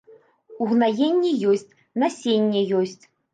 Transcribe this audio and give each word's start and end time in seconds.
Угнаенні 0.65 1.33
ёсць, 1.51 1.67
насенне 2.05 2.65
ёсць. 2.81 2.99